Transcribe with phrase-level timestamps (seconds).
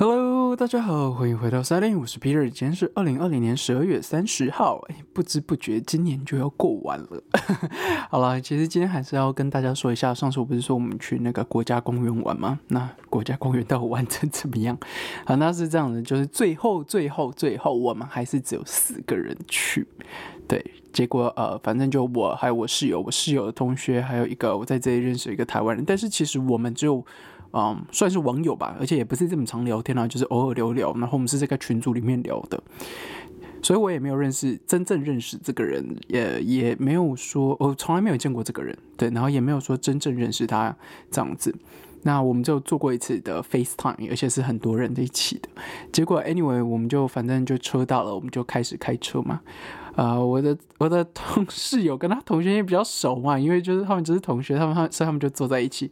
[0.00, 7.22] Hello，大家好，欢迎回到三零，我是 Peter，今天是二零二零年十二月三十号，哎，不知不觉今年就要过完了。
[8.08, 12.58] 好了，其实今天还是要跟大家说一下，上次我不是说我们去那个国家公园玩吗？
[12.68, 14.74] 那国家公园到底玩成怎么样？
[15.26, 19.86] 好，那是这样的，就是最后最后最后，我们还是只有四个人去。
[20.48, 20.64] 对，
[20.94, 27.04] 结果呃，反正就我还有我室友，我室友的同学，还有一个我在这里认识一个台湾人，但是其实我们只有。
[27.52, 30.92] 嗯，算是网友吧，而且也不是这么常聊天啊，就是偶尔聊聊。
[30.94, 32.62] 然后我们是这个群组里面聊的，
[33.62, 40.76] 所以我也没有认识真正认识这个人，也也没有说，我从来没有见过这个人，对，然后也没有说真正认识他
[41.10, 41.54] 这样子。
[42.02, 45.48] 那我们就做过一次的 FaceTime，而且是很多人在一起的。
[45.92, 49.42] 结果 Anyway，我们就反正就车到了，我们就开始开车嘛。
[49.96, 55.90] 啊，我的我的同事有跟他同学也比较熟嘛，因为就是他们只是同学，他们他所以他们就坐在一起。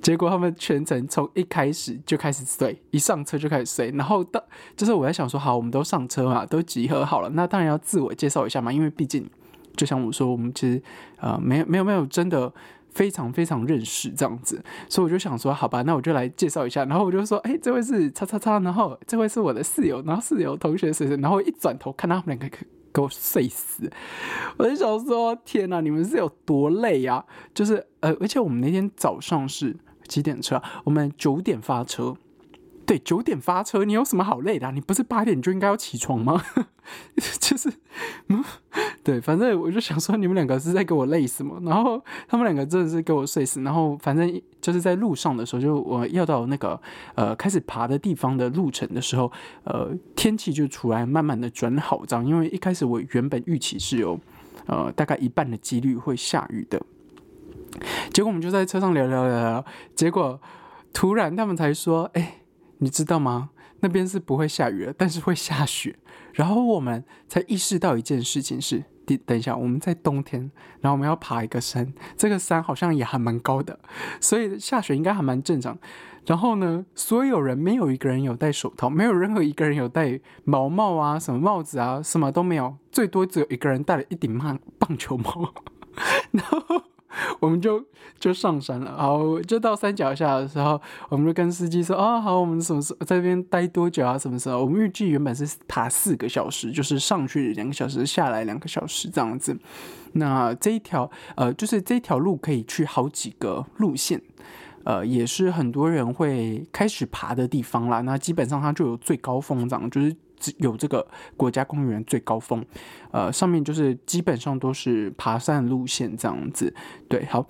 [0.00, 3.90] 结果他们全程从一开始就开始睡，一上车就开始睡。
[3.92, 4.42] 然后到
[4.76, 9.28] 就是我在想说，好，我们都上车嘛，都集合好了，那当然要自我介绍一下嘛，因为毕竟
[9.76, 10.82] 就像我说，我们其实
[11.18, 12.52] 呃没有没有没有真的
[12.90, 16.84] 非常非常认识这样子，所以我就想说，好吧，那我就来介绍一下。
[16.84, 22.48] 然后我就说，哎，这位是叉叉叉，然后这位是我的室友，然后室友同学谁谁，然后一转头看他们两个
[22.94, 23.92] 给我睡死，
[24.56, 27.22] 我就想说，天哪，你们是有多累呀？
[27.52, 29.76] 就是呃，而且我们那天早上是。
[30.06, 30.60] 几点车？
[30.84, 32.14] 我们九点发车。
[32.86, 34.70] 对，九点发车，你有什么好累的？
[34.72, 36.42] 你不是八点就应该要起床吗？
[37.40, 37.72] 就是，
[38.28, 38.44] 嗯，
[39.02, 41.58] 对，反正我就想说，你们两个是在给我累死吗？
[41.62, 43.62] 然后他们两个真的是给我睡死。
[43.62, 46.78] 然后反正就是在路上的时候，就我要到那个
[47.14, 49.32] 呃开始爬的地方的路程的时候，
[49.64, 54.20] 呃，天气就出来慢慢的转好，这样，因为一开始我原本预期是有
[54.66, 56.80] 呃大概一半的几率会下雨的。
[58.12, 59.64] 结果我们就在车上聊聊聊聊，
[59.96, 60.38] 结果
[60.92, 62.42] 突然他们才说：“哎，
[62.78, 63.50] 你知道吗？
[63.80, 65.98] 那边是不会下雨的，但是会下雪。”
[66.32, 70.50] 然后我们才意识到一件事情是：等等一下，我们在冬天，
[70.80, 73.78] 然后我们要爬一个山，这个山好像也还蛮高的，
[74.20, 75.78] 所以下雪应该还蛮正常。
[76.26, 85.52] 然后呢，所有人没有一个人有戴手套，没有任何一个人有戴毛帽啊，什么帽子啊，什么都没有，最多只有一个人戴了一顶棒棒球帽，
[86.32, 86.82] 然后。
[87.40, 87.82] 我们就
[88.18, 94.18] 就上山了，好，就到山脚下的时候，我们就跟司机说，哦，好，我们什么时候在这边待多久啊？
[94.18, 94.60] 什么时候？
[94.60, 99.56] 我们预计原本是爬四个小时，就是上去两个小时，下来两个小时这样子。
[100.12, 104.20] 那这一条，呃，就是这条路可以去好几个路线，
[104.84, 108.00] 呃，也是很多人会开始爬的地方啦。
[108.00, 110.14] 那基本上它就有最高峰这样，就是。
[110.58, 111.06] 有这个
[111.36, 112.64] 国家公园最高峰，
[113.12, 116.74] 呃，上面就是基本上都是爬山路线这样子。
[117.08, 117.46] 对，好，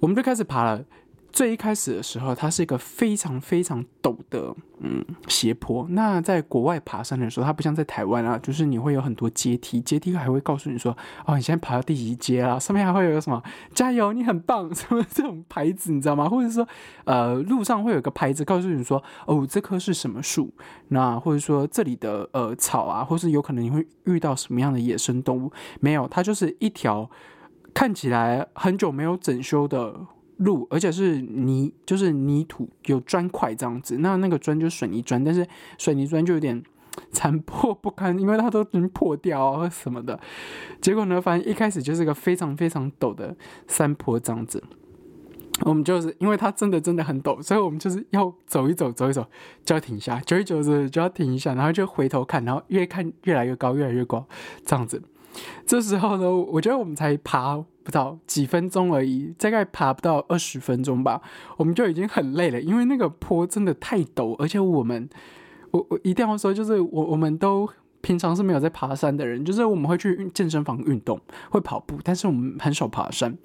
[0.00, 0.84] 我们就开始爬了。
[1.32, 5.86] 最一开始的时候，它是一个非常非常陡的嗯斜坡。
[5.90, 12.58] 那在国外爬山的时候，它不像在台湾啊，就是你会有很多阶梯，阶梯还会告诉你说，哦，你现在爬到第几阶啦？
[12.58, 13.42] 上面还会有什么
[13.74, 16.28] 加油，你很棒什么这种牌子，你知道吗？
[16.28, 16.66] 或者说，
[17.04, 20.52] 呃，路上会有个牌子告诉你说，哦，这棵是什么树？
[20.88, 25.52] 那或者说这里的呃草啊，或是有可能你会遇到什么样的野生动物？
[25.80, 27.10] 没有，它就是一条
[27.74, 29.94] 看起来很久没有整修的。
[30.38, 33.98] 路，而且是泥，就是泥土，有砖块这样子。
[33.98, 35.46] 那那个砖就是水泥砖，但是
[35.78, 36.62] 水泥砖就有点
[37.10, 40.18] 残破不堪，因为它都已经破掉啊什么的。
[40.80, 43.34] 结果呢，反正一开始就是个非常非常陡的
[43.66, 44.62] 山坡这样子。
[45.62, 49.26] 我们就是因为它真的真的很陡，所以我们就是要走一走，走一走
[49.64, 54.26] 就要停下，久一久之就要停一下，然后就回头看，然后越看越来越高，越来越高
[54.66, 55.02] 这样子。
[55.64, 57.64] 这时候呢，我觉得我们才爬。
[57.86, 61.22] 不到几分钟而已，大概爬不到二十分钟吧，
[61.56, 65.08] 我们就已经很累了，因为那个坡真的太陡，而且我们，
[65.70, 67.68] 我我一定要说，就是我我们都
[68.00, 71.20] 平常是没有在爬山的人，就是我们会去健身房运动，
[71.50, 73.38] 会跑步，但是我们很少爬山。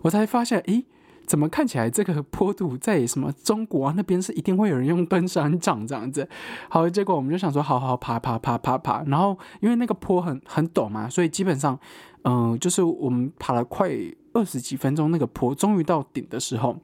[0.00, 0.86] 我才发现，诶，
[1.26, 6.26] 怎么看起来这个坡度在什么中国那边是一定会有人用登山杖这样子？
[6.70, 11.78] 好，结果我们就想说，好好爬爬爬爬爬，然后因为那个坡很很陡嘛，所以基本上。
[12.24, 13.90] 嗯，就是我们爬了快
[14.32, 16.76] 二十几分钟那个坡，终于到顶的时候，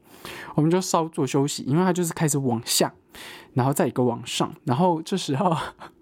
[0.54, 2.92] 我们就稍作休息，因为它就是开始往下，
[3.54, 5.56] 然后再一个往上，然后这时候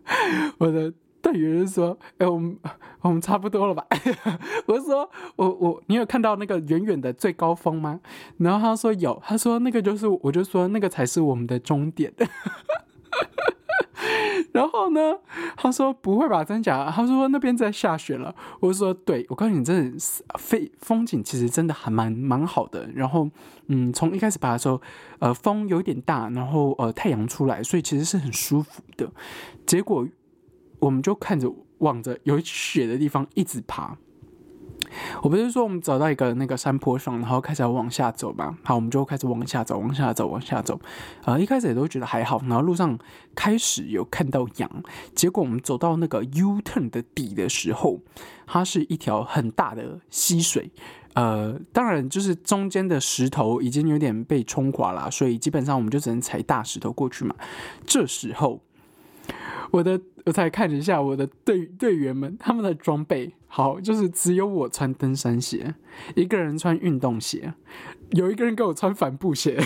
[0.59, 2.57] 我的队员说：“哎，我们
[3.01, 3.85] 我们差不多了吧？”
[4.67, 8.01] 我说：“我我你有看到那个远远的最高峰吗？”
[8.39, 12.13] 然后他说：“有。”他说：“那个就是，我就说那个才是我们的终点。”
[14.53, 15.15] 然后呢，
[15.57, 16.91] 他说不会吧，真假？
[16.91, 18.35] 他说那边在下雪了。
[18.61, 19.99] 我说对，我告诉你，真的
[20.39, 22.89] 非风景其实真的还蛮蛮好的。
[22.95, 23.29] 然后
[23.67, 24.81] 嗯，从一开始爬的时候，
[25.19, 29.11] 呃，风有点大，然后呃，太阳出来，所以其实是很舒服的。
[29.67, 30.07] 结果
[30.79, 33.97] 我们就看着望着有雪的地方一直爬。
[35.23, 38.57] 我不是说我们走到一个那个山坡上，然后开始要往下走嘛？
[38.63, 40.81] 好，我们就开始往下走，往下走，往下走。
[41.25, 42.99] 呃，一开始也都觉得还好，然后路上
[43.35, 44.71] 开始有看到羊。
[45.15, 48.01] 结果我们走到那个 U turn 的底的时候，
[48.47, 50.71] 它是一条很大的溪水。
[51.15, 57.35] 呃，当然就是中间的石头已经有点被冲垮了，所以基本上我们就只能踩大石头过去嘛。
[57.87, 58.61] 这时候，
[59.71, 60.01] 我的。
[60.27, 65.75] 我才看了一下我的队队员们，他们的装备好，就是只有我穿登山鞋，
[66.15, 67.55] 一个人穿运动鞋，
[68.11, 69.59] 有一个人给我穿帆布鞋，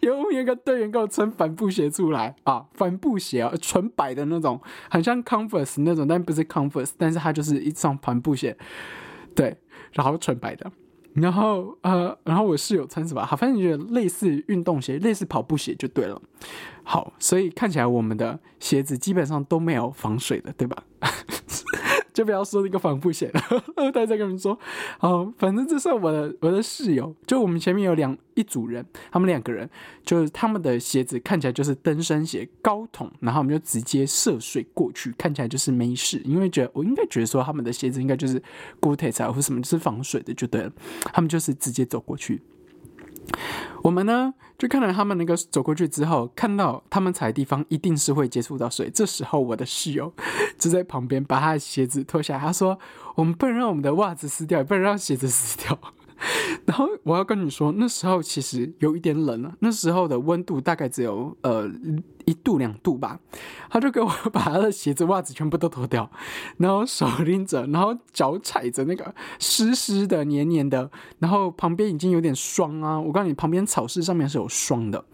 [0.00, 4.58] 有一个队员给我穿帆布鞋出来啊，帆布鞋啊，纯白的那种，
[4.88, 8.56] 很像 Converse 那种，但不是 Converse，但是它就是一双帆布鞋，
[9.34, 9.54] 对，
[9.92, 10.72] 然后纯白的。
[11.12, 13.22] 然后呃，然后我室友穿什么？
[13.22, 16.18] 好，反正觉得类似运动鞋，类似跑步鞋就对了。
[16.84, 20.82] 好，所以看起来我们的鞋子基本上都没有防水的，对吧？
[22.12, 23.40] 就不要说那个防布鞋了，
[23.76, 24.58] 我再跟你说。
[24.98, 29.68] 好，反正这是我的我的室友，就我们前面有两一组人，他们两个人，
[30.04, 38.42] 就是他们的鞋子看起来就是登山鞋高筒，然后我们就直接涉水过去，看起来就是没事，因为觉得我应该觉得说他们的鞋子应该就是
[38.80, 40.72] Gore-Tex 或什么就是防水的就对了，
[41.12, 42.42] 他们就是直接走过去。
[43.82, 48.88] 我们呢，就看到他们那个走过去之后，看到他们踩的地方一定是会接触到水。
[48.88, 50.14] 这时候，我的室友
[50.56, 52.78] 就在旁边把他的鞋子脱下来，他说
[53.16, 55.76] ：“我们不能让我们的袜子湿掉，也不能让鞋子湿掉。”
[56.66, 61.70] 然后我要跟你说，那时候其实有一点冷了，那时候的温度大概只有呃。
[62.24, 63.18] 一度两度吧，
[63.68, 66.08] 他就给我把他的鞋子袜子全部都脱掉，
[66.56, 70.88] 然后手拎着，然后脚踩着那个湿湿的黏黏的，
[71.18, 73.00] 然后旁边已经有点霜啊！
[73.00, 75.04] 我告诉你，旁边草市上面是有霜的，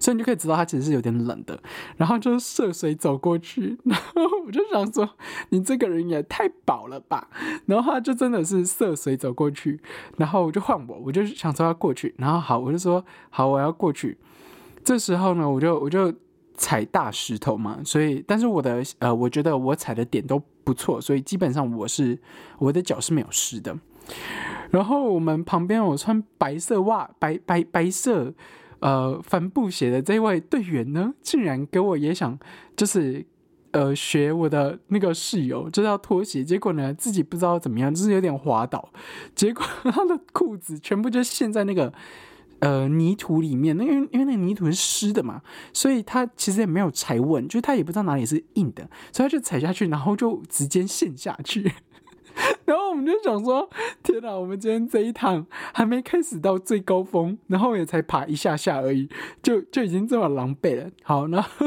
[0.00, 1.62] 所以你就可以知道他其实是有点冷的。
[1.98, 5.06] 然后就涉水走过去，然后我就想说，
[5.50, 7.28] 你这个人也太饱了吧！
[7.66, 9.78] 然后他就真的是涉水走过去，
[10.16, 14.16] 然后就换我，我就想说要过去，然后好，我就说好，我要过去。
[14.82, 16.14] 这时候呢，我就我就。
[16.56, 22.16] 踩大石头嘛，所以，但是我的呃，我觉得我踩的点都不错，所以基本上我是
[22.60, 23.76] 我的脚是没有湿的。
[24.70, 28.32] 然后我们旁边我穿白色袜、白白白色
[28.78, 32.38] 呃帆布鞋的这位队员呢，竟然给我也想
[32.76, 33.26] 就是
[33.74, 38.88] 呃学我的那个室友，就是要脱鞋，结果呢自己不知道怎么样，就是有点滑倒，
[39.34, 39.62] 结果
[39.92, 41.92] 他的裤子全部就陷在那个。
[42.60, 45.42] 呃，泥土里面，那因为因为那个泥土是湿的嘛，
[45.74, 51.70] 所以他其实也没有踩稳，就是他也不知道哪里是硬的，所以他就踩下去，然后就直接陷下去。
[52.64, 53.68] 然后我们就想说，
[54.02, 59.10] 天哪，我们今天这一趟还没开始到最高峰，然后也才爬一下下而已，
[59.42, 60.90] 就就已经这么狼狈了。
[61.02, 61.66] 好，然后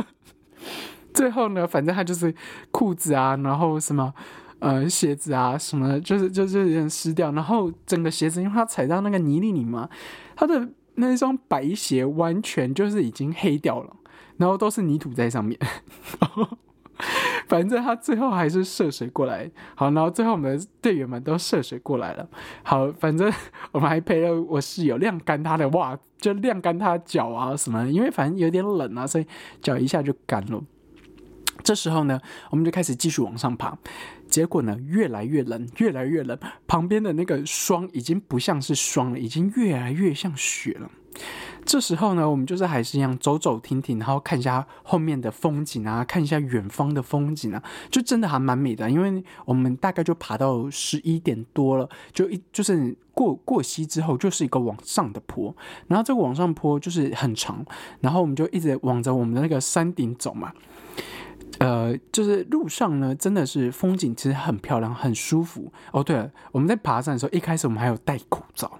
[1.17, 2.33] 最后呢，反正他就是
[2.71, 4.13] 裤子啊，然后什么
[4.59, 9.89] 呃鞋子啊什么，就是就是有点湿掉，然后整个鞋子因为他踩到那个泥里里嘛，
[10.35, 10.69] 他的。
[10.99, 13.95] 那一双白鞋完全就是已经黑掉了，
[14.37, 15.55] 然后都是泥土在上面。
[17.47, 22.27] 反正他最后还是涉水过来，好，然后最后我们的队员们都涉水过来了。
[22.63, 23.31] 好，反正
[23.71, 29.27] 我们还陪了我室友晾干他的袜，就晾干他脚啊什么，因为反正有点冷啊，所以
[29.61, 30.59] 脚一下就干了。
[31.63, 33.77] 这时候呢，我们就开始继续往上爬。
[34.27, 36.37] 结果呢，越来越冷，越来越冷。
[36.67, 40.89] 旁边的那个霜已经不像是霜了，已经越来越像雪了。
[41.65, 48.89] 这时候呢，我们就是还是一样走走停停，然后看一下后面的风景啊，看一下远方的风景啊，就真的还蛮美的。
[48.89, 55.53] 因为我们大概就爬到十一点多了，就一就是过过溪之后，就是一个往上的坡，
[55.87, 57.65] 然后这个往上坡就是很长，
[57.99, 60.53] 然后我们就一直往着我们的那个山顶走嘛。
[61.59, 65.71] 呃，就是路上呢，真的是风景其实很漂亮，很舒服。
[65.91, 68.71] 哦，对了，我们在爬山的时候，一开始我们还有戴口罩，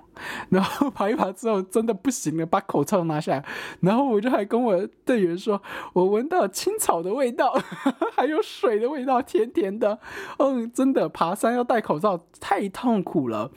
[0.50, 3.46] 然后 爬一爬之后真的不行了，把口罩拿下来，
[3.81, 5.60] 然后我就还跟我队员说，
[5.93, 7.60] 我闻到青草的味道，
[8.15, 9.98] 还有水的味道，甜甜的。
[10.38, 13.50] 嗯，真的爬山要戴口罩太痛苦了。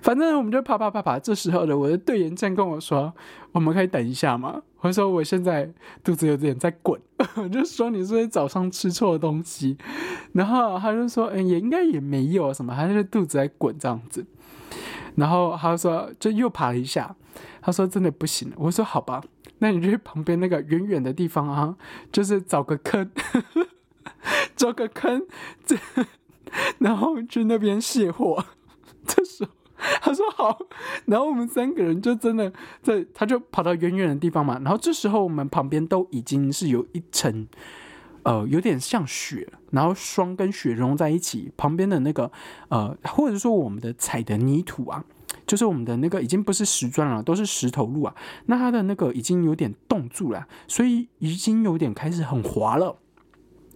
[0.00, 3.12] 反正我们就爬爬爬爬，这时候呢，我的队员正跟我说
[3.52, 5.68] ：“我们可以等一下吗？”我说：“我现在
[6.04, 7.00] 肚子有点在滚。
[7.36, 9.76] ”我就说：“你是不是早上吃错东西？”
[10.32, 14.24] 然后他就说：“嗯，也应该也没有什么，他就是肚子在滚这样子。”
[15.16, 17.14] 然后他说：“就又爬了一下。”
[17.60, 19.22] 他说：“真的不行。”我说：“好吧。”
[19.60, 21.76] 那你就去旁边那个远远的地方啊，
[22.12, 23.10] 就是找个坑，
[24.54, 25.26] 找个坑，
[25.66, 25.76] 这
[26.78, 28.44] 然后去那边卸货。
[29.04, 29.50] 这时候
[30.02, 30.58] 他说好，
[31.06, 34.58] 然后我们三个人就真的在，他就跑到远远的地方嘛。
[34.64, 37.46] 然后这时候我们旁边都已经是有一层，
[38.24, 42.30] 呃，有点像雪，然后霜跟雪融在一起，旁边的那个
[42.68, 45.04] 呃，或者说我们的踩的泥土啊。
[45.46, 48.14] 就是我们的那个已经不是石砖了，都是石头路啊。
[48.46, 52.98] 那它的那个已经有点冻住了，所以已经有点开始很滑了。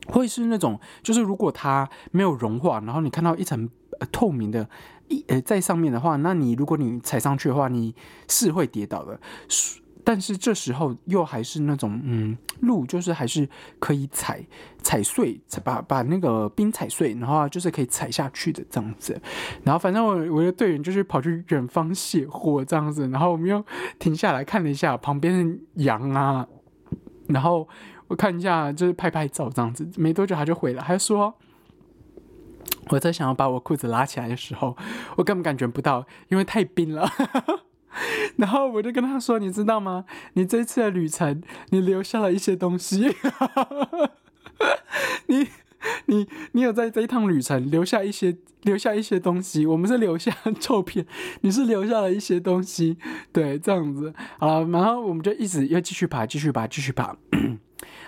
[0.08, 3.70] 会是那种，就是如果它没有融化，然后你看到一层
[4.10, 4.68] 透明的
[5.12, 7.94] 一呃在上面的话，那你如果你踩上去的话，你
[8.28, 9.20] 是会跌倒的。
[10.04, 14.44] 但是这时候又还是那种，嗯，路就是还是可以踩
[14.82, 19.20] 踩碎，把把那个冰踩碎，然后就是可以踩下去的这样子。
[19.62, 23.64] 然后反正我我的队员就是跑去远方卸货这样子，然后我们又
[24.00, 26.44] 停下来看了一下旁边的羊啊，
[27.28, 27.68] 然后
[28.08, 29.88] 我看一下就是拍拍照这样子。
[29.96, 31.32] 没多久他就回来，他说
[32.88, 34.76] 我在想要把我裤子拉起来的时候，
[35.16, 37.08] 我根本感觉不到，因为太冰了。
[38.36, 40.06] 然后我就跟他说：“你知道吗？
[40.32, 43.14] 你这次的旅程，你留下了一些东西。
[45.28, 45.48] 你、
[46.06, 49.66] 你、你有在这一趟旅程留下一些、留下一些东西。
[49.66, 51.06] 我们是留下 照片，
[51.42, 52.96] 你是留下了一些东西。
[53.30, 54.66] 对，这样子好了。
[54.68, 57.14] 然后我们就一直要继续爬，继续爬，继续爬。”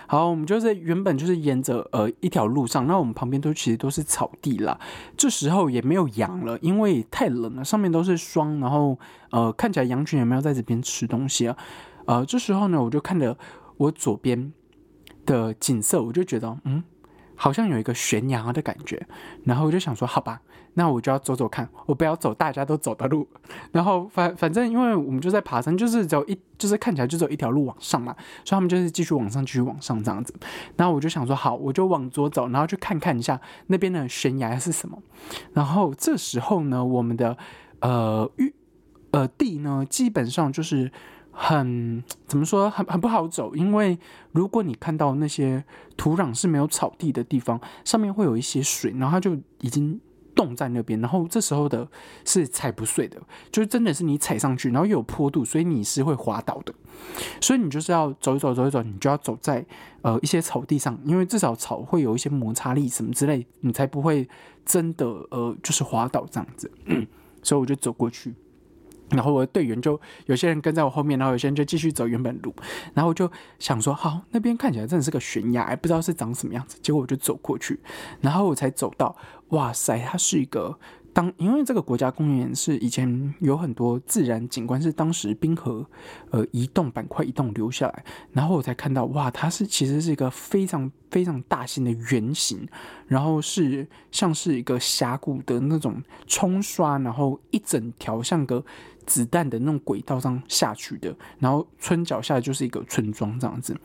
[0.07, 4.79] 好，我们就是原本就是沿着呃一条路上，那我们旁边都其实都是草地啦。
[5.17, 8.97] 这时候也没有羊了，因为太冷了，上面都是霜，然后
[9.31, 11.57] 呃看起来羊群也没有在这边吃东西啊。
[12.05, 13.37] 呃，这时候呢，我就看着
[13.77, 14.53] 我左边
[15.25, 16.83] 的景色，我就觉得嗯。
[17.37, 19.05] 好像有一个悬崖的感觉，
[19.43, 20.41] 然后我就想说，好吧，
[20.75, 23.27] 那我就要走走看，我不要走大家都走的路。
[23.71, 28.15] 然后反反正因为我们就在爬山，就是走一，就是看起来就走一条路往上嘛，
[28.45, 30.33] 所以他们就是继续往上，继续往上这样子。
[30.77, 35.01] 然后我就想说，好，我就往左走，然后去看看一下那边的悬崖是什么。
[35.53, 37.35] 然后这时候呢，我们的
[37.79, 38.53] 呃玉
[39.11, 40.91] 呃地呢，基本上就是。
[41.37, 43.99] 很怎么说，很很不好走，因为
[44.31, 45.61] 如果你看到那些
[45.97, 49.99] 土壤是没有草地的地方，上面会有一些水，然后它就已经
[50.35, 51.87] 洞在那边，然后这时候的
[52.25, 53.19] 是踩不碎的，
[53.51, 56.73] 就是真的是你踩上去，然后又有坡度，所以你是会滑倒的，
[57.41, 59.65] 所以你就是要走一走，走一走，你就要走在
[60.01, 64.27] 呃一些草地上，因为至少草会有一些摩擦力什么之类，你才不会
[64.65, 66.69] 真的呃就是滑倒这样子，
[67.41, 68.35] 所以我就走过去。
[69.09, 72.53] 然后我的队员就有些人跟在我后面，然后有些人就继续走原本路。
[72.93, 76.77] 然后我就想说，好，那边看起来真的是个悬崖，不知道是长什么样子。
[76.81, 77.79] 结果我就走过去，
[78.21, 79.15] 然后我才走到，
[79.49, 80.77] 哇塞，它是一个。
[81.13, 85.85] 当因为这个国家公园是以前有很多自然景观，是当时冰河
[86.29, 92.67] 呃移动板块移动留下来，然后我才看到哇，它是其实是一个非常非常大型的圆形，
[93.07, 98.61] 然后是像是一个峡谷的那种冲刷，然后一整条像个
[99.05, 103.75] 子弹的那种轨道上下去的，然后村脚下就是一个村庄这样子，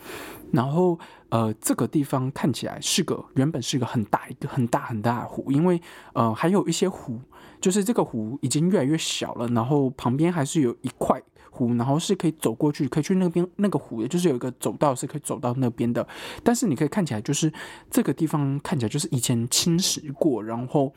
[0.52, 0.98] 然后。
[1.30, 5.80] 呃，这个地方看起来是个原本是个很大一个很大很大的湖，因为
[6.12, 7.20] 呃还有一些湖，
[7.60, 11.22] 就是这个湖已经越来越小了，然后旁边还是有一块
[11.52, 16.04] 湖，然后是可以走过去，可以去那边那个湖的，就是有一个走道是可以走到那边的。
[16.42, 17.52] 但是你可以看起来就是
[17.88, 20.92] 这个地方看起来就是以前侵蚀过，然后。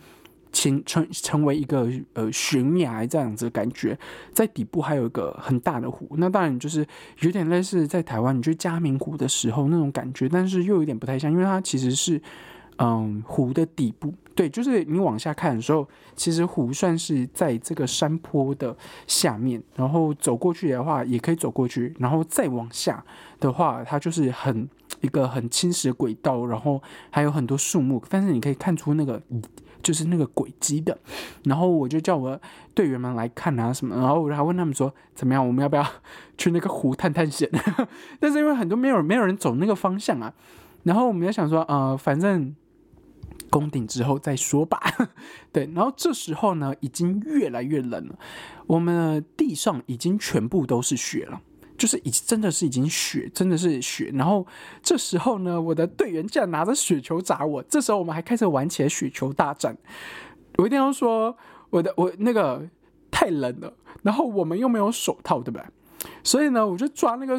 [0.54, 3.98] 成成成为一个呃悬崖这样子的感觉，
[4.32, 6.86] 在底部还有一个很大的湖，那当然就是
[7.22, 12.22] 有点类似在台湾你去嘉明湖的时候那种感觉，但是又有点不太像，因为它其实是
[12.78, 23.04] 嗯湖的底部，对，就是你往下看的时候，其实湖算是在这个山坡的下面，然后走过去的话也可以走过去，然后再往下
[23.40, 24.70] 的话，它就是很
[25.02, 26.80] 一个很侵蚀轨道，然后
[27.10, 29.20] 还有很多树木，但是你可以看出那个。
[29.84, 30.98] 就是那个轨迹的，
[31.44, 32.40] 然后我就叫我
[32.74, 35.86] 队员们来看啊什么，然后我还问他们说怎么样，我们要不要
[36.38, 37.50] 去那个湖探探险？
[38.20, 40.34] 但是因为很多没有没有人走那个方向啊，
[40.84, 42.56] 然后我们就想说，呃，反正
[43.50, 44.82] 攻顶之后再说吧。
[45.52, 48.18] 对，然后这时候呢，已经越来越冷了，
[48.68, 51.42] 我们的地上已经全部都是雪了。
[51.84, 54.10] 就是已经真的是已经雪，真的是雪。
[54.14, 54.48] 然后
[54.82, 57.62] 这时候呢，我的队员竟然拿着雪球砸我。
[57.64, 59.78] 这时候我们还开始玩起了雪球大战。
[60.56, 61.36] 我一定要说，
[61.70, 62.66] 我的我那个
[63.12, 65.66] 太冷了，然后我们又没有手套，对不对？
[66.24, 67.38] 所以呢，我就抓那个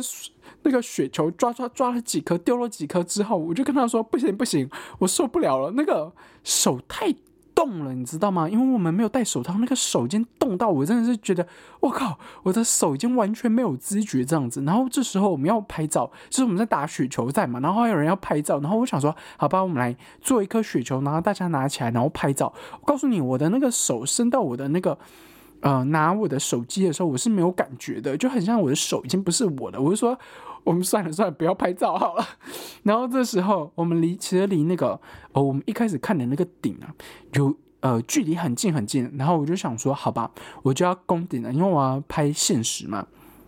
[0.61, 7.11] 那个雪球，抓抓抓了几颗，丢了几颗之后，我就跟他说：“不行不行，我受不了了，那个手太
[7.55, 8.49] 动了，你知道吗？
[8.49, 11.47] 因为我们没有戴手套，那个手已经冻到我真的是觉得，
[11.81, 14.63] 我靠，我的手已经完全没有知觉这样子。
[14.65, 22.53] 然后这时候我们要拍照，就是我们在打雪球赛嘛，然后还有人要拍照，然后我想说，好吧，我们来做一颗雪球，然后大家拿起来，然后拍照。
[22.81, 24.99] 我告诉你，我的那个手伸到我的那个。
[25.61, 29.81] 呃，拿我的手机的时候，我是没有感觉的，就很像我的手已经不是我的。
[29.81, 30.19] 我就说，
[30.65, 32.27] 我们算了算了，不要拍照好了。
[32.83, 34.99] 然后这时候，我们离其实离那个
[35.33, 36.89] 哦，我们一开始看的那个顶啊，
[37.35, 39.11] 有呃距离很近很近。
[39.17, 40.31] 然后我就想说，好吧，
[40.63, 43.07] 我就要攻顶了，因为我要拍现实嘛。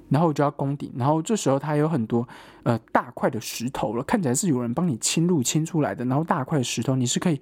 [0.09, 0.93] 然后我就要攻顶。
[0.97, 2.27] 然后这时候它有很多
[2.63, 6.05] 呃大块的石头了，看起来是有人帮你清路清出来的。
[6.05, 7.41] 然后大块的石头，你是可以。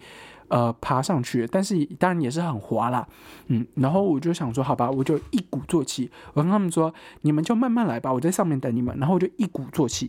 [0.49, 3.09] 呃，爬上去，但是当然也是很滑啦，
[3.47, 6.92] 嗯，然后我就想说，好吧，我就一鼓作气，我跟他们说，
[7.23, 10.09] 你们就慢慢来吧，我在上面等你们，然后我就一鼓作气，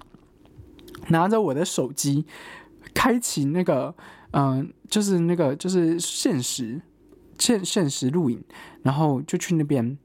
[1.08, 2.26] 拿着我的手机，
[2.94, 3.96] 开启那个，
[4.32, 6.82] 嗯，就是那个就是现实
[7.40, 8.44] 现现实录影，
[8.84, 9.98] 然后就去那边。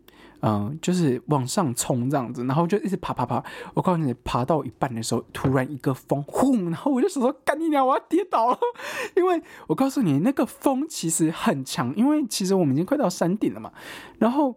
[0.42, 3.42] 嗯，就是往上冲这样子，然后就一直爬爬爬。
[3.74, 6.64] 我告诉你，爬到一半的时候，突然一个风，轰！
[6.70, 8.58] 然后我就想说，干你娘，我要跌倒了。
[9.16, 13.72] 因为我告诉你，那个风其实很强，因为其实我们已经快到山顶了嘛。
[14.18, 14.54] 然后。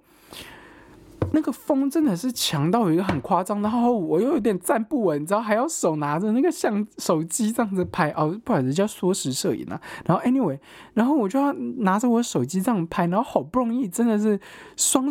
[1.32, 9.80] 那个风真的是强到一个很夸张，然后我又有点站不稳，你知道，还要手拿着那个相手机这样子拍哦，不好意思，叫缩时摄影啊。
[10.06, 10.60] 然后 anyway，
[10.94, 14.40] 然后我就要拿着我手机这样拍，然后好不容易真的是
[14.76, 15.06] 双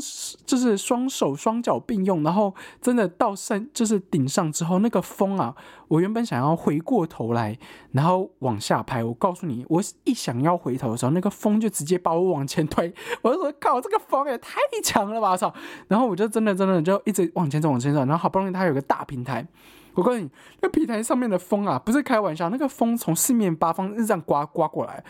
[0.45, 5.55] 就是双手双脚并用，然后真的到山就是顶上之后，那个风啊，
[5.89, 7.59] 我原本想要回过头来，
[7.93, 15.53] 然后往下拍，我告诉你，我一想要回头的时候，那个风就直接把我往前推， 我就说靠，这个风也太强了吧，操！
[15.89, 16.03] 然后。
[16.13, 19.47] 我就真的真的就一直往前走往前走，然后好不容易它有个大平台，
[19.95, 20.29] 我告诉你，
[20.61, 25.03] 那平台上面的风啊，不是开玩笑，那个风从四面八方这样刮刮过来，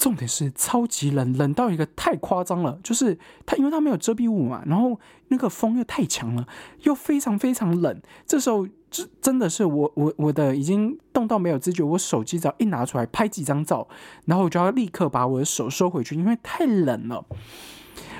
[0.00, 6.48] 重点是超级冷，冷到一个太夸张了，就是它因为它没有遮蔽物嘛，然后那个风又太强了，
[6.84, 13.86] 又非常非常冷，这时候真真的是我我我的已经冻到没有知觉，我手机只要一拿出来拍几张照，
[14.24, 17.26] 然后我就要立刻把我的手收回去，因为太冷了。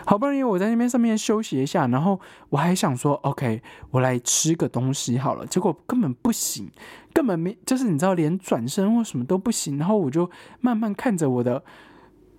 [0.07, 5.47] 好不容易我在那边上面休息一下，然后我还想说，OK，我来吃个东西好了。
[5.47, 6.71] 结果根本不行，
[7.13, 9.79] 根本没，就是你知道，连转身或什么都不行。
[9.79, 10.31] 然后我就
[10.61, 11.63] 慢慢看着我的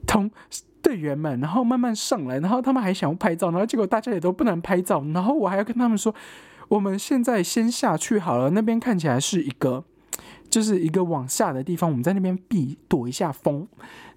[0.06, 0.30] 同
[0.82, 5.04] 队员们，然后慢慢上来，然后他们还想要拍照，然后结果大家也都不能拍照。
[5.14, 6.14] 然后我还要跟他们说，
[6.68, 9.84] 我们现在先下去好了，那边看起来是一个，
[10.50, 13.68] 就是一个往下的地方，我们在那边避躲一下风，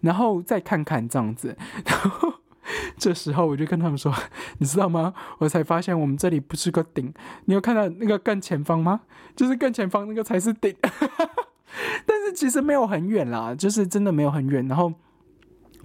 [0.00, 2.32] 然后再看看这样子，然后。
[2.96, 4.12] 这时候我就跟他们说
[4.58, 5.12] ：“你知道吗？
[5.38, 7.12] 我才发现我们这里不是个顶。
[7.44, 9.02] 你有看到那个更前方吗？
[9.36, 10.74] 就是更前方那个才是顶。
[12.06, 14.66] 但是其实没有很远啦，就是真的没有很远。
[14.68, 14.92] 然后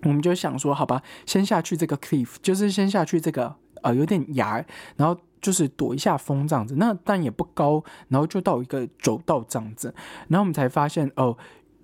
[0.04, 4.64] 我们就想说，好吧，先下去这个 cliff，就是先下去这个呃有点崖，
[4.96, 6.76] 然后就是躲一下风这样子。
[6.78, 9.94] 那但也不高，然后就到一个走道这样子。
[10.28, 11.36] 然后我们才发现哦，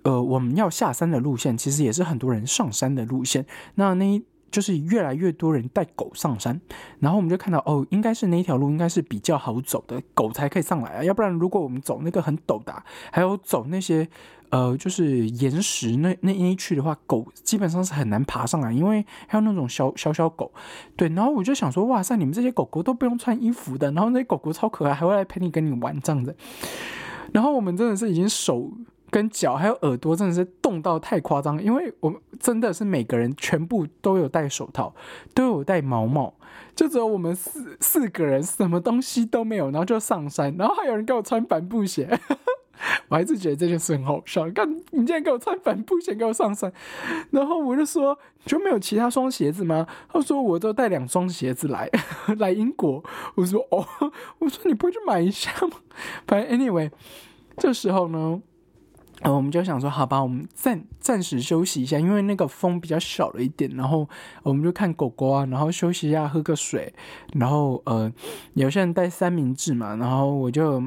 [0.04, 3.44] 呃，我们要下山的路线其实也是很多人上山的路线。
[3.74, 4.22] 那那。
[4.56, 6.58] 就是越来越多人带狗上山，
[6.98, 11.04] 然后我们就看到哦，应该是那条路应该是比较好走的，狗才可以上来啊。
[11.04, 12.72] 要不然如果我们走那个很陡的，
[13.12, 14.08] 还有走那些
[14.48, 20.50] 呃就是岩石那那一区的话，狗基本上是很难爬上来，因为还有那种小小小狗。
[20.96, 26.34] 对，然后我就想说，哇塞，你们这些狗狗都不用穿衣服的，然后那些狗狗超可爱，还会来陪你跟你玩这样子。
[27.34, 28.72] 然后我们真的是已经手。
[29.10, 34.94] 跟脚还有耳朵真的是冻到太夸张，因为我们真的是每个人全部都有戴手套，
[35.32, 36.34] 都有戴毛帽，
[36.74, 42.18] 就只有我们四四个人什么东西都没有，然后就上山，然后还有人给我穿帆布鞋，
[43.08, 44.50] 我还是觉得这件事很好笑。
[44.50, 46.72] 看你竟然给我穿帆布鞋给我上山，
[47.30, 49.86] 然后我就说就没有其他双鞋子吗？
[50.12, 51.88] 他说我都带两双鞋子来
[52.38, 53.02] 来英国，
[53.36, 53.86] 我说哦，
[54.40, 55.76] 我说你不会去买一下吗？
[56.26, 56.90] 反正 anyway，
[57.56, 58.42] 这时候呢。
[59.22, 63.70] 呃，我们就想说，好吧，我们暂暂时休息一下，因为那个风比较小了一点。
[63.74, 64.06] 然后
[64.42, 66.92] 我们就看狗狗啊，然后休息一下，喝个水。
[67.32, 68.12] 然后呃，
[68.52, 70.82] 有些人带三明治嘛，然后我就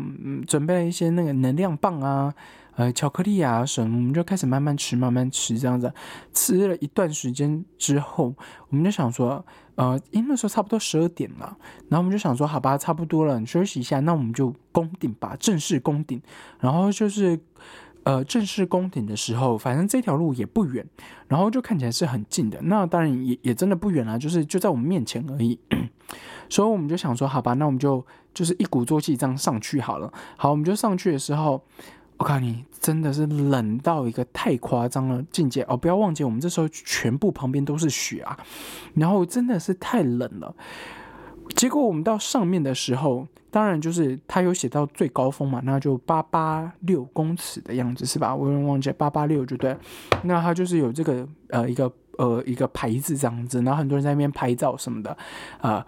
[0.47, 2.31] 准备了一些那个能量棒啊，
[2.75, 5.91] 呃，巧克力啊什么，我们就开始慢慢吃，慢慢吃这样子。
[6.31, 8.35] 吃了一段时间之后，
[8.69, 11.57] 我们就想说，呃，因为那时候差不多十二点了，
[11.89, 16.21] 然后我们就想说，好吧，差不多了，你休息一下，那我们就攻顶吧，正式攻顶。
[16.59, 17.39] 然后就是。
[18.03, 20.85] 呃，正式攻顶的时候，反正这条路也不远，
[21.27, 22.59] 然后就看起来是很近的。
[22.63, 25.59] 那当然也也真的不远啊，就是就在我们面前而已。
[26.49, 30.11] 所以我们就想说，好吧，那我们就就是一鼓作气这样上去好了。
[30.35, 31.63] 好，我们就上去的时候，
[32.17, 35.77] 我告诉你，真的是冷到一个太夸张了境界哦！
[35.77, 38.39] 不要忘记，我们这时候全部旁边都是雪啊，
[38.95, 40.55] 然后真的是太冷了。
[41.55, 48.33] 结果我们到上面的时候，当然就是它有写到最高峰嘛，那就八八六公尺的样子是吧？
[48.33, 49.75] 我有点忘记八八六就对。
[50.23, 55.17] 那它就是有这个呃一个呃一个牌子这样子，然后很多人在那边拍照什么的，
[55.61, 55.85] 呃，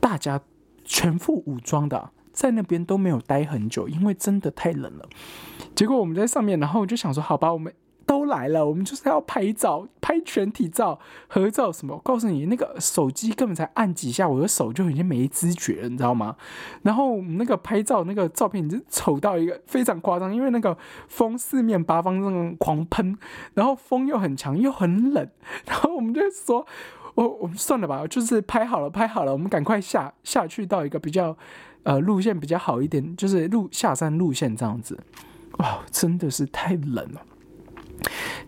[0.00, 0.40] 大家
[0.84, 5.08] 全副武装的在那边都没有待很久，因为真的太冷了。
[5.74, 7.72] 结果我们在上面，然后我就想说，好吧，我们。
[8.06, 11.94] 都来了，我们就是要拍照，拍全体照、合照什么。
[11.94, 16.36] 我告诉你，那个手机根本才按几下，我的手就已经没知觉了，你知道吗？
[16.82, 20.76] 然后我们那个拍照那个照片，就丑到一个非常夸张，因为那个
[21.08, 23.18] 风四面八方那种狂喷，
[23.54, 25.28] 然后风又很强又很冷，
[25.66, 26.64] 然后我们就说，
[27.16, 31.36] 我我们算了吧，就是拍好了，拍好了，我们赶快下下去到一个比较
[31.82, 34.96] 呃路线比较好一点，就是路下山路线这样子。
[35.58, 37.20] 哇，真的是太冷了。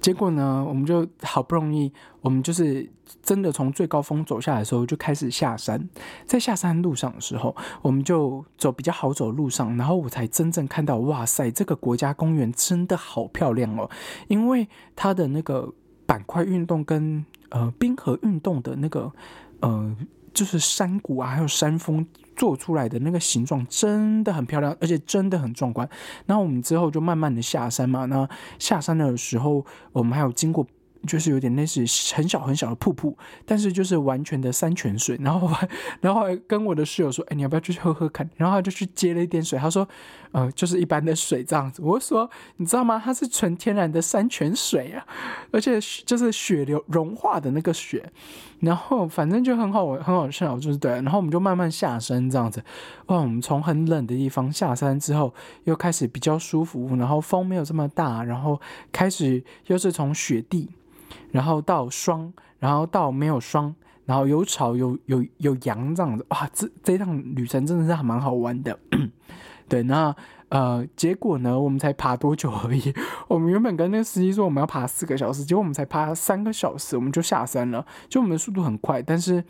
[0.00, 2.88] 结果呢，我们就好不容易，我们就是
[3.22, 5.88] 真的从最高峰走下来的时候，就开始下山。
[6.24, 13.90] 在下山路上的时候，我们就走比较好走的路上，然后我才真正看到，哇塞，这个国家公园真的好漂亮哦！
[14.28, 15.72] 因为它的那个
[16.06, 19.12] 板块运动跟呃冰河运动的那个
[19.60, 19.96] 呃。
[20.38, 25.88] 就是山谷啊，还有山峰做出来的那个形状真的很漂亮，而且真的很壮观。
[26.26, 28.28] 然后我们之后就慢慢的下山嘛，那
[28.60, 30.64] 下山的时候，我们还有经过。
[31.06, 31.80] 就是有点类似
[32.14, 35.16] 很小很小的瀑布，但是就是完全的山泉水。
[35.20, 35.50] 然后，
[36.00, 39.58] 然后跟我的室友说：“哎，你要不要去喝喝看？”然后他就去接了一点水。
[39.58, 39.88] 他说
[40.32, 43.00] ：“呃，就是一般的水这样子。”我说：“你知道吗？
[43.02, 45.06] 它是纯天然的山泉水啊，
[45.52, 48.12] 而且就是雪流融化的那个雪。”
[48.60, 50.90] 然后反正就很好玩很好笑，就是对。
[50.90, 52.60] 然后我们就慢慢下山这样子。
[53.06, 55.32] 哇，我们从很冷的地方下山之后，
[55.62, 60.68] 又开始比较舒服，然后风没有这么大，然后开始又是从雪地。
[61.30, 68.78] 然后到霜，然后到没有霜，然后有草有有有羊这样子，哇，这这趟旅程真的是还蛮好玩的。
[69.68, 70.14] 对，那
[70.48, 72.94] 呃，结果呢，我们才爬多久而已？
[73.28, 77.86] 我们原本跟那个司机说我们要爬四个小时，结果我们才爬三个小时，我们就下山了。
[78.08, 79.44] 就我们的速度很快，但是。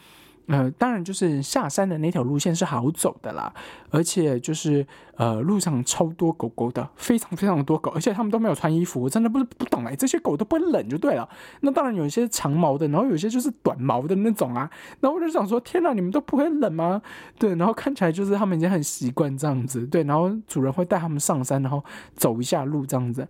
[0.49, 3.53] 呃，当然就是下山的那条路线是好走的啦，
[3.91, 11.29] 而且就是呃路上超多狗狗的，非常非常多狗，而且他们都没有穿衣服，我真的不是不懂哎，这些狗都不会冷就对了。
[11.61, 14.71] 那当然有一些长毛的，然后有些就是短毛的那种啊。
[15.01, 17.03] 然后我就想说，天哪，你们都不会冷吗？
[17.39, 21.85] 对，然后看起来就是他们已经很习惯这样子，对，然后主人会带他们上山，然后
[22.15, 23.29] 走一下路这样子，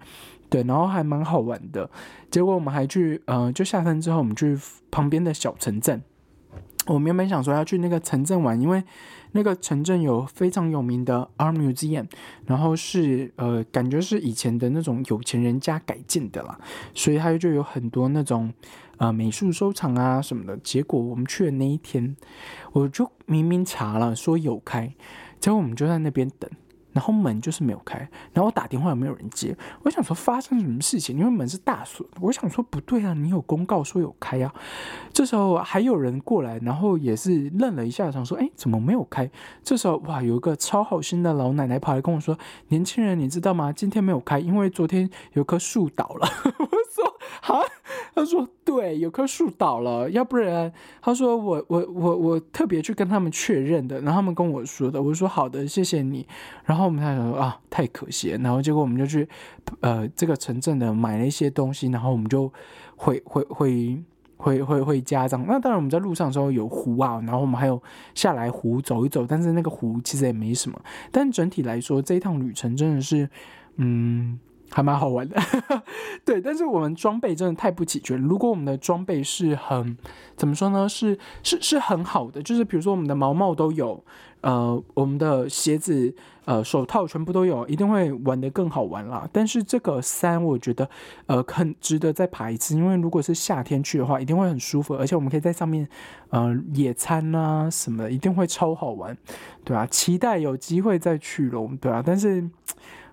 [0.48, 1.90] 对，然后还蛮好玩的。
[2.31, 4.57] 结果我们还去呃，就下山之后，我们去
[4.92, 6.00] 旁边的小城镇。
[6.88, 8.83] 我原本想说要去那个城镇玩，因为
[9.33, 12.07] 那个城镇有非常有名的 Art Museum，
[12.46, 16.59] 然后是呃感觉是以前的那种有钱人家改建的啦，
[16.94, 18.53] 所以它就有很多那种
[18.96, 20.57] 呃美术收藏啊什么的。
[20.57, 22.16] 结果我们去的那一天，
[22.72, 24.94] 我就明明查了说有开，
[25.38, 26.51] 结果我们就在那边等。
[26.98, 27.96] 然后门就是没有开，
[28.32, 32.04] 然后我打电话也没有人接，我想说发生什么事情，因为门是大锁。
[32.20, 34.52] 我想说不对啊，你有公告说有开啊。
[35.12, 39.30] 这时候还有人过来，然后也是愣了一下，想说哎怎么没有开？
[39.62, 42.37] 这时候哇，有一个超好心的老奶奶跑来跟我说
[42.70, 43.70] ：“年轻人，你知道吗？
[43.72, 46.28] 今天没有开，因为昨天有棵树倒了。”
[47.42, 47.64] 我说好。
[48.14, 56.26] 他说：“对，有棵树倒了，要不然他说我我我我特别去跟他们确认的，然后他们跟我说的，我说好的，谢谢你。
[56.64, 58.38] 然后我们才想说啊，太可惜了。
[58.38, 59.26] 然后结果我们就去
[59.80, 62.52] 呃这个城镇的买了一些东西，然后我们就
[62.96, 64.02] 回回回
[64.36, 65.46] 回回回家这样。
[65.48, 67.80] 那当然我们在路上的时候有湖啊，然后我们还有
[68.14, 70.80] 下来湖走一走，但是那个湖其实也没什么。
[71.12, 73.30] 但整体来说，这一趟旅程真的是
[73.76, 75.40] 嗯。”还蛮好玩的，
[76.24, 78.20] 对，但是我们装备真的太不齐全。
[78.20, 79.96] 如果我们的装备是很
[80.37, 80.88] 怎么说呢？
[80.88, 84.04] 是是是很好的，就是比如说我们的毛毛都有，
[84.42, 89.28] 呃，我们的鞋子、呃，手套全部都有，一定会玩的更好玩啦。
[89.33, 90.88] 但是这个山我觉得，
[91.26, 95.88] 呃，很值得再爬一次，因为如果是夏天去的话，一定会很舒服，而且我们可以在上面，
[96.28, 99.16] 呃，野餐啊什么的，一定会超好玩，
[99.64, 102.48] 对啊，期待有机会再去了，对啊，但是。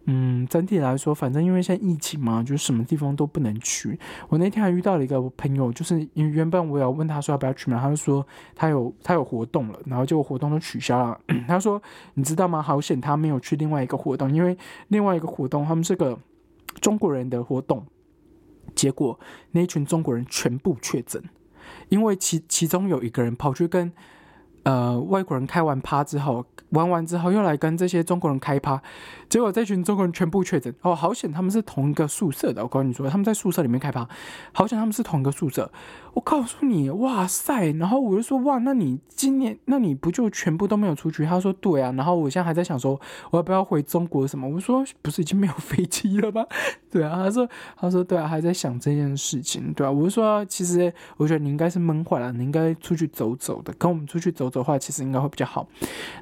[0.08, 4.00] 嗯，整体来说，反正因为现在疫情嘛，就是什么地方都不能去。
[4.30, 11.20] 我那天还遇到了一个朋友，就是因为原本我要问他说要不要去嘛，他就说他有他有活动了，然后结果活动都取消了。
[11.48, 11.82] 他说
[12.14, 12.62] 你知道吗？
[12.62, 14.56] 好险他没有去另外一个活动，因为
[14.90, 16.18] 另外一个活动他们是个
[16.80, 17.84] 中国人的活动，
[18.76, 19.20] 结果
[19.52, 21.24] 那一群中国人全部确诊，
[21.90, 23.92] 因为其其中有一个人跑去跟。
[24.64, 28.82] 呃外国人开完趴之后，玩完之后又来跟这些中国人开趴，
[29.30, 34.08] 结果这群中国人全部确诊哦，好险他们是同一个宿舍的，我跟你说他们在宿舍里面开趴，
[34.52, 35.72] 好险他们是同一个宿舍。
[36.14, 37.74] 我告诉你，哇塞！
[37.74, 41.26] 然后我就说，哇，那你今年那你不就全部都没有出去？
[41.26, 41.92] 他说对啊。
[41.92, 42.98] 然后我现在还在想说，
[43.32, 44.48] 我要不要回中国什么？
[44.48, 46.46] 我说不是已经没有飞机了吗？
[46.90, 49.92] 对啊，他说他说对啊，还在想这件事情，对啊。
[49.92, 55.68] 我就说其实我觉得你应该是闷坏了，你应该出去走走的，跟我们出去走走的话，其实应该会比较好。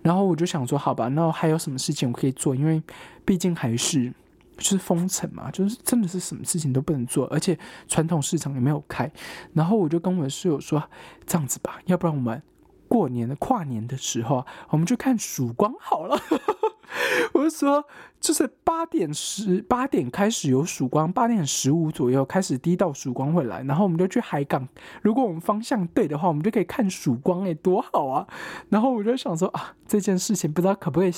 [0.01, 2.55] 然后我就想说，好吧，那还有什么事情我可以做？
[2.55, 2.81] 因为
[3.23, 4.11] 毕竟还是。
[4.55, 9.11] 就是封城嘛，就是真的是什么事情都不能做，而且传统市场也没有开。
[9.51, 10.81] 然后我就跟我的室友说
[11.25, 12.39] ：“这样子吧，要不然我们
[12.87, 16.19] 过年的跨年的时候，我们就看曙光好了。
[17.33, 17.83] ”我就说，
[18.19, 24.67] 就是八点十八点开始有曙光，八点十五左右开始第一道曙光会来，然后我们就去海港。
[25.01, 28.27] 如果我们方向对的话，我们就可以看曙光，哎，多好啊！
[28.69, 31.11] 然后我就想说啊，这件事情不知道可不可以。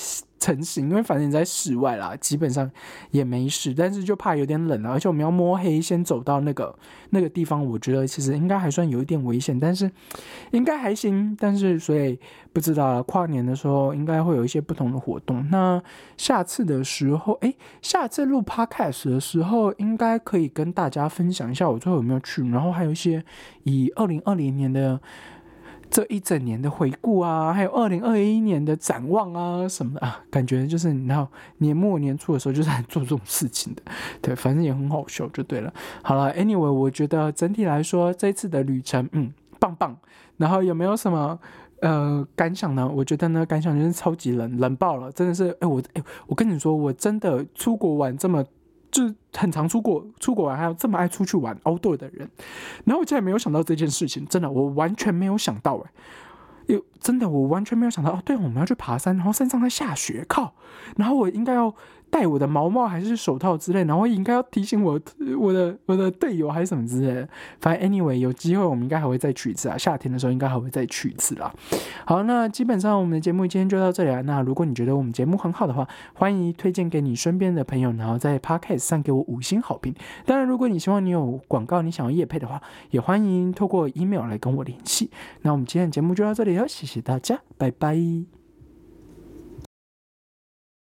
[0.46, 2.70] 成型，因为反正你在室外啦，基本上
[3.10, 6.72] 也没事，但是就怕有点冷了，而且我们要摸黑先走到那个
[7.10, 9.90] 那个地方，我觉得其实应该还算有一点危险，但是
[10.52, 11.36] 应该还行。
[11.36, 12.16] 但是所以
[12.52, 15.44] 不知道跨年的时候应该会有一些不同的活动。
[15.50, 15.82] 那
[16.16, 23.24] 下次的时候，哎，下次录 podcast 的时候，应该可以跟大家分享一下我最后有没有去，然后还有一些
[23.64, 25.00] 以二零二零年的。
[25.90, 31.26] 这一整年的回顾啊，还有二零二一年的展望啊什么的啊，感觉就是你知道
[31.58, 33.82] 年末年初的时候就是在做这种事情的，
[34.20, 35.72] 对，反正也很好笑就对了。
[36.02, 39.96] 好了，Anyway，我觉得整体来说这次的旅程，嗯，棒棒。
[40.36, 41.38] 然后有没有什么
[41.80, 42.86] 呃感想呢？
[42.86, 45.56] 我觉得呢，感想就是超级冷，冷爆了，真的是。
[45.60, 48.44] 哎，我哎，我跟你说，我真的出国玩这么。
[48.96, 52.28] 是很常出国出国玩，还有这么爱出去玩欧对的人，
[52.84, 55.90] 然后我竟然没有想到这件事情，真的，我完全没有想到，哎，
[56.66, 60.54] 有真的，我完全没有想到，哦，对，我们要去爬山，然后山上在下雪，靠，
[60.96, 61.74] 然后我应该要。
[62.16, 64.98] 戴我的毛毛还是手套之类，然后应该要提醒我
[65.38, 67.28] 我的我的队友还是什么之类的。
[67.60, 71.52] 反正 anyway 有机会我们应该还会再去一次啊，夏天的时候应该还会再去一次啦。
[72.06, 74.22] 好，那基本上我们的节目今天就到这里了。
[74.22, 79.94] 那如果你觉得我们节目很好的话，欢迎推荐给你身边的朋友，然后在 podcast 上给我五星好评。
[80.24, 85.10] 当然，如果你希望你有广告，你想要夜配的话，也欢迎透过 email 来跟我联系。
[85.42, 88.45] 那我们今天的节目就到这里了，谢谢大家，拜拜。